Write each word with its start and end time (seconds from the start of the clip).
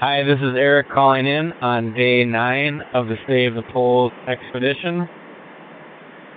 Hi, 0.00 0.22
this 0.22 0.38
is 0.38 0.56
Eric 0.56 0.88
calling 0.88 1.26
in 1.26 1.52
on 1.60 1.92
day 1.92 2.24
nine 2.24 2.80
of 2.94 3.08
the 3.08 3.16
Save 3.26 3.54
the 3.54 3.62
Poles 3.70 4.12
expedition. 4.26 5.06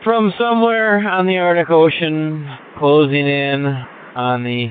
From 0.03 0.33
somewhere 0.37 0.97
on 1.07 1.27
the 1.27 1.37
Arctic 1.37 1.69
Ocean, 1.69 2.45
closing 2.77 3.25
in 3.25 3.65
on 4.17 4.43
the 4.43 4.67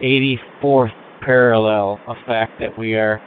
84th 0.00 0.94
parallel, 1.20 1.98
a 2.06 2.14
fact 2.26 2.60
that 2.60 2.78
we 2.78 2.94
are 2.94 3.20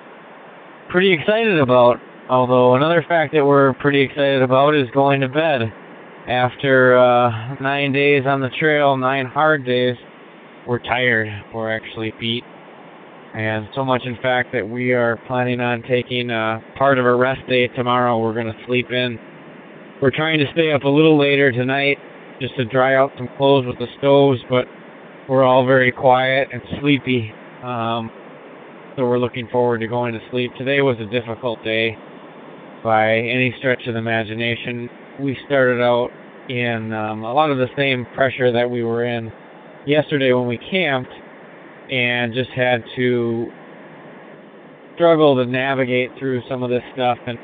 pretty 0.87 1.11
excited 1.11 1.59
about. 1.59 1.97
Although, 2.29 2.75
another 2.75 3.03
fact 3.05 3.33
that 3.33 3.45
we're 3.45 3.73
pretty 3.73 3.99
excited 3.99 4.41
about 4.41 4.75
is 4.75 4.89
going 4.93 5.19
to 5.19 5.27
bed. 5.27 5.73
After 6.29 6.97
uh, 6.97 7.55
nine 7.55 7.91
days 7.91 8.23
on 8.25 8.39
the 8.39 8.49
trail, 8.57 8.95
nine 8.95 9.25
hard 9.25 9.65
days, 9.65 9.97
we're 10.65 10.79
tired. 10.79 11.27
We're 11.53 11.69
actually 11.69 12.13
beat 12.17 12.45
and 13.35 13.67
so 13.75 13.85
much 13.85 14.03
in 14.05 14.15
fact 14.21 14.49
that 14.53 14.67
we 14.67 14.91
are 14.91 15.17
planning 15.27 15.59
on 15.59 15.83
taking 15.83 16.31
uh, 16.31 16.59
part 16.77 16.97
of 16.97 17.05
a 17.05 17.15
rest 17.15 17.41
day 17.47 17.67
tomorrow. 17.67 18.19
We're 18.19 18.33
going 18.33 18.47
to 18.47 18.65
sleep 18.65 18.91
in. 18.91 19.19
We're 20.01 20.11
trying 20.11 20.39
to 20.39 20.45
stay 20.53 20.71
up 20.71 20.83
a 20.83 20.89
little 20.89 21.17
later 21.19 21.51
tonight 21.51 21.97
just 22.41 22.55
to 22.55 22.65
dry 22.65 22.95
out 22.95 23.11
some 23.17 23.29
clothes 23.37 23.65
with 23.65 23.77
the 23.77 23.87
stoves, 23.99 24.39
but 24.49 24.65
we're 25.27 25.43
all 25.43 25.65
very 25.65 25.91
quiet 25.91 26.47
and 26.51 26.61
sleepy. 26.81 27.31
Um, 27.63 28.09
so 28.95 29.03
we're 29.03 29.19
looking 29.19 29.47
forward 29.51 29.79
to 29.79 29.87
going 29.87 30.13
to 30.13 30.19
sleep. 30.31 30.51
Today 30.57 30.81
was 30.81 30.97
a 30.99 31.05
difficult 31.05 31.63
day 31.63 31.95
by 32.83 33.17
any 33.17 33.53
stretch 33.59 33.85
of 33.87 33.93
the 33.93 33.99
imagination. 33.99 34.89
We 35.19 35.37
started 35.45 35.81
out 35.81 36.09
in 36.49 36.91
um, 36.93 37.23
a 37.23 37.33
lot 37.33 37.51
of 37.51 37.57
the 37.57 37.67
same 37.77 38.07
pressure 38.15 38.51
that 38.51 38.69
we 38.69 38.83
were 38.83 39.03
in 39.03 39.31
yesterday 39.85 40.33
when 40.33 40.47
we 40.47 40.57
camped 40.57 41.11
and 41.91 42.33
just 42.33 42.49
had 42.51 42.83
to 42.95 43.51
struggle 44.95 45.35
to 45.35 45.45
navigate 45.45 46.11
through 46.19 46.41
some 46.49 46.63
of 46.63 46.69
this 46.69 46.83
stuff. 46.93 47.17
And 47.25 47.37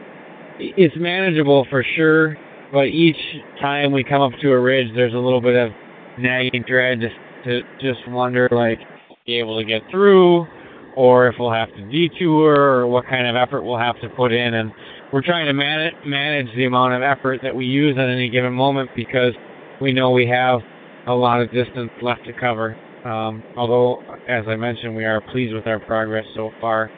it's 0.59 0.95
manageable 0.97 1.65
for 1.69 1.83
sure, 1.95 2.37
but 2.71 2.87
each 2.87 3.17
time 3.61 3.91
we 3.91 4.03
come 4.03 4.21
up 4.21 4.33
to 4.41 4.51
a 4.51 4.59
ridge, 4.59 4.87
there's 4.95 5.13
a 5.13 5.17
little 5.17 5.41
bit 5.41 5.55
of 5.55 5.71
nagging 6.19 6.63
dread 6.67 6.99
just 7.01 7.15
to 7.45 7.61
just 7.79 8.07
wonder, 8.09 8.47
like, 8.51 8.79
be 9.25 9.39
able 9.39 9.57
to 9.57 9.65
get 9.65 9.81
through, 9.89 10.45
or 10.95 11.27
if 11.27 11.35
we'll 11.39 11.51
have 11.51 11.69
to 11.75 11.89
detour, 11.89 12.55
or 12.55 12.87
what 12.87 13.05
kind 13.05 13.27
of 13.27 13.35
effort 13.35 13.63
we'll 13.63 13.77
have 13.77 13.99
to 14.01 14.09
put 14.09 14.31
in. 14.31 14.53
And 14.53 14.71
we're 15.11 15.21
trying 15.21 15.45
to 15.45 15.53
manage 15.53 15.93
manage 16.05 16.53
the 16.55 16.65
amount 16.65 16.93
of 16.93 17.01
effort 17.01 17.39
that 17.43 17.55
we 17.55 17.65
use 17.65 17.97
at 17.97 18.07
any 18.09 18.29
given 18.29 18.53
moment 18.53 18.89
because 18.95 19.33
we 19.81 19.93
know 19.93 20.11
we 20.11 20.27
have 20.27 20.61
a 21.07 21.13
lot 21.13 21.41
of 21.41 21.51
distance 21.51 21.91
left 22.01 22.25
to 22.25 22.33
cover. 22.33 22.77
Um, 23.05 23.43
although, 23.55 24.01
as 24.27 24.45
I 24.47 24.55
mentioned, 24.55 24.95
we 24.95 25.05
are 25.05 25.21
pleased 25.21 25.53
with 25.53 25.67
our 25.67 25.79
progress 25.79 26.25
so 26.35 26.51
far. 26.59 26.89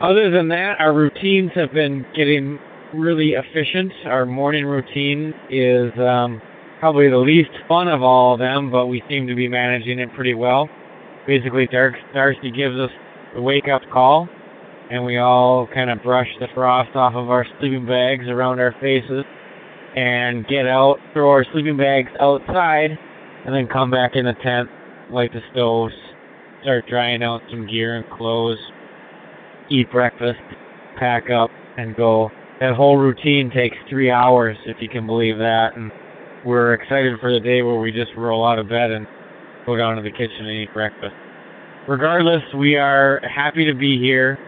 Other 0.00 0.30
than 0.30 0.48
that, 0.48 0.76
our 0.78 0.94
routines 0.94 1.50
have 1.54 1.72
been 1.72 2.06
getting 2.14 2.58
really 2.94 3.32
efficient. 3.32 3.92
Our 4.06 4.24
morning 4.26 4.64
routine 4.64 5.34
is 5.50 5.90
um, 5.98 6.40
probably 6.78 7.10
the 7.10 7.18
least 7.18 7.50
fun 7.66 7.88
of 7.88 8.02
all 8.02 8.34
of 8.34 8.38
them, 8.38 8.70
but 8.70 8.86
we 8.86 9.02
seem 9.08 9.26
to 9.26 9.34
be 9.34 9.48
managing 9.48 9.98
it 9.98 10.12
pretty 10.14 10.34
well. 10.34 10.68
Basically, 11.26 11.66
Darcy 11.66 12.50
gives 12.52 12.78
us 12.78 12.90
the 13.34 13.42
wake 13.42 13.66
up 13.66 13.82
call, 13.92 14.28
and 14.90 15.04
we 15.04 15.18
all 15.18 15.66
kind 15.66 15.90
of 15.90 16.02
brush 16.02 16.28
the 16.38 16.46
frost 16.54 16.94
off 16.94 17.14
of 17.14 17.30
our 17.30 17.46
sleeping 17.58 17.86
bags 17.86 18.28
around 18.28 18.60
our 18.60 18.74
faces 18.80 19.24
and 19.96 20.46
get 20.46 20.66
out, 20.66 20.98
throw 21.12 21.30
our 21.30 21.44
sleeping 21.52 21.76
bags 21.76 22.10
outside, 22.20 22.98
and 23.44 23.54
then 23.54 23.66
come 23.66 23.90
back 23.90 24.12
in 24.14 24.24
the 24.24 24.34
tent, 24.42 24.68
light 25.10 25.32
the 25.32 25.40
stoves, 25.52 25.94
start 26.62 26.86
drying 26.88 27.22
out 27.22 27.42
some 27.50 27.66
gear 27.66 27.96
and 27.96 28.10
clothes, 28.10 28.58
eat 29.70 29.90
breakfast, 29.90 30.40
pack 30.98 31.30
up, 31.30 31.50
and 31.76 31.94
go. 31.96 32.30
That 32.60 32.74
whole 32.74 32.96
routine 32.96 33.50
takes 33.50 33.76
three 33.90 34.10
hours, 34.10 34.56
if 34.64 34.76
you 34.80 34.88
can 34.88 35.06
believe 35.06 35.38
that. 35.38 35.76
And 35.76 35.90
we're 36.46 36.74
excited 36.74 37.18
for 37.20 37.32
the 37.32 37.40
day 37.40 37.62
where 37.62 37.78
we 37.78 37.92
just 37.92 38.12
roll 38.16 38.46
out 38.46 38.58
of 38.58 38.68
bed 38.68 38.90
and 38.90 39.06
go 39.66 39.76
down 39.76 39.96
to 39.96 40.02
the 40.02 40.10
kitchen 40.10 40.46
and 40.46 40.50
eat 40.50 40.72
breakfast. 40.72 41.14
Regardless, 41.86 42.42
we 42.56 42.76
are 42.76 43.20
happy 43.22 43.66
to 43.66 43.74
be 43.74 43.98
here. 43.98 44.38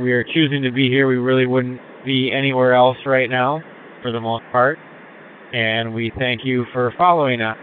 We 0.00 0.12
are 0.12 0.24
choosing 0.24 0.62
to 0.62 0.72
be 0.72 0.88
here. 0.88 1.06
We 1.06 1.16
really 1.18 1.46
wouldn't 1.46 1.80
be 2.04 2.32
anywhere 2.32 2.74
else 2.74 2.96
right 3.06 3.30
now, 3.30 3.62
for 4.02 4.10
the 4.10 4.20
most 4.20 4.42
part. 4.50 4.78
And 5.52 5.94
we 5.94 6.10
thank 6.18 6.44
you 6.44 6.64
for 6.72 6.92
following 6.98 7.40
us. 7.40 7.56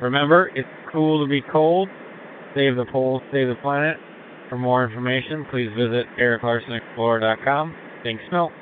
Remember, 0.00 0.50
it's 0.54 0.68
cool 0.92 1.24
to 1.24 1.28
be 1.28 1.42
cold. 1.52 1.88
Save 2.54 2.76
the 2.76 2.86
poles, 2.90 3.22
save 3.32 3.48
the 3.48 3.56
planet. 3.62 3.96
For 4.48 4.58
more 4.58 4.84
information, 4.84 5.44
please 5.50 5.68
visit 5.76 6.06
ericlarsenexplorer.com. 6.20 7.74
Thanks, 8.02 8.22
Milt. 8.30 8.52